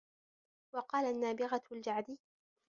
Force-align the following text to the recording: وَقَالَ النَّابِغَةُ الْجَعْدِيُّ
وَقَالَ 0.75 1.05
النَّابِغَةُ 1.05 1.61
الْجَعْدِيُّ 1.71 2.19